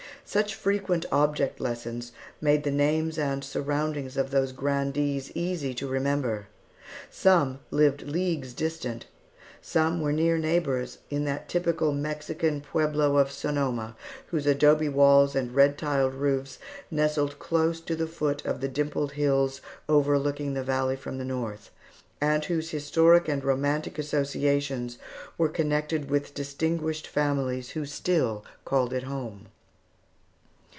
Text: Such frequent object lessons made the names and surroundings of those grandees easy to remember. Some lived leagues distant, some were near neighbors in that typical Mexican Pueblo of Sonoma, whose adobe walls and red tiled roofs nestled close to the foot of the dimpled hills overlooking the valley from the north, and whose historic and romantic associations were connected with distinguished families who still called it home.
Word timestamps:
Such 0.23 0.55
frequent 0.55 1.05
object 1.11 1.59
lessons 1.59 2.13
made 2.39 2.63
the 2.63 2.71
names 2.71 3.17
and 3.17 3.43
surroundings 3.43 4.15
of 4.15 4.31
those 4.31 4.53
grandees 4.53 5.29
easy 5.35 5.73
to 5.73 5.87
remember. 5.89 6.47
Some 7.09 7.59
lived 7.69 8.03
leagues 8.03 8.53
distant, 8.53 9.07
some 9.61 9.99
were 9.99 10.13
near 10.13 10.37
neighbors 10.37 10.99
in 11.09 11.25
that 11.25 11.49
typical 11.49 11.91
Mexican 11.91 12.61
Pueblo 12.61 13.17
of 13.17 13.29
Sonoma, 13.29 13.97
whose 14.27 14.45
adobe 14.45 14.87
walls 14.87 15.35
and 15.35 15.53
red 15.53 15.77
tiled 15.77 16.13
roofs 16.13 16.59
nestled 16.89 17.37
close 17.37 17.81
to 17.81 17.93
the 17.95 18.07
foot 18.07 18.45
of 18.45 18.61
the 18.61 18.69
dimpled 18.69 19.13
hills 19.13 19.59
overlooking 19.89 20.53
the 20.53 20.63
valley 20.63 20.95
from 20.95 21.17
the 21.17 21.25
north, 21.25 21.71
and 22.21 22.45
whose 22.45 22.69
historic 22.69 23.27
and 23.27 23.43
romantic 23.43 23.99
associations 23.99 24.97
were 25.37 25.49
connected 25.49 26.09
with 26.09 26.33
distinguished 26.33 27.05
families 27.05 27.71
who 27.71 27.85
still 27.85 28.45
called 28.63 28.93
it 28.93 29.03
home. 29.03 29.47